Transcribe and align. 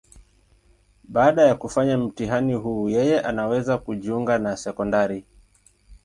Baada 1.03 1.41
ya 1.41 1.55
kufanya 1.55 1.97
mtihani 1.97 2.53
huu, 2.53 2.89
yeye 2.89 3.21
anaweza 3.21 3.77
kujiunga 3.77 4.39
na 4.39 4.57
sekondari. 4.57 5.25